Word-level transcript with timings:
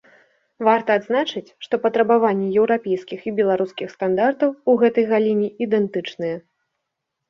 Варта 0.67 0.95
адзначыць, 0.99 1.53
што 1.65 1.73
патрабаванні 1.83 2.49
еўрапейскіх 2.63 3.19
і 3.31 3.37
беларускіх 3.43 3.87
стандартаў 4.01 4.59
у 4.69 4.79
гэтай 4.85 5.11
галіне 5.15 5.55
ідэнтычныя. 5.69 6.47